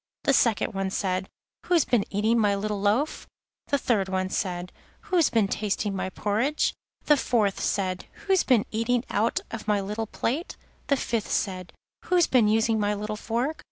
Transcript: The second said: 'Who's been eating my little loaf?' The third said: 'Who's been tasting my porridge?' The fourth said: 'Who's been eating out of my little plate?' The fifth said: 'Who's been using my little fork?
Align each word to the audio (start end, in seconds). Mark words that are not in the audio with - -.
The 0.23 0.33
second 0.33 0.91
said: 0.93 1.29
'Who's 1.65 1.85
been 1.85 2.05
eating 2.09 2.39
my 2.39 2.55
little 2.55 2.81
loaf?' 2.81 3.27
The 3.67 3.77
third 3.77 4.09
said: 4.31 4.71
'Who's 5.01 5.29
been 5.29 5.47
tasting 5.47 5.95
my 5.95 6.09
porridge?' 6.09 6.73
The 7.05 7.15
fourth 7.15 7.59
said: 7.59 8.05
'Who's 8.25 8.41
been 8.43 8.65
eating 8.71 9.03
out 9.11 9.41
of 9.51 9.67
my 9.67 9.79
little 9.79 10.07
plate?' 10.07 10.57
The 10.87 10.97
fifth 10.97 11.29
said: 11.29 11.71
'Who's 12.05 12.25
been 12.25 12.47
using 12.47 12.79
my 12.79 12.95
little 12.95 13.15
fork? 13.15 13.59